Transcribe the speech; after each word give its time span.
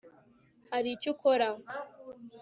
hari 0.71 0.89
icyo 0.95 1.09
ukora 1.13 1.47